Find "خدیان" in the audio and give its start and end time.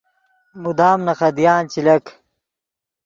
1.19-1.61